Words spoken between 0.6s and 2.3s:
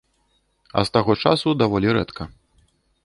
А з таго часу даволі рэдка.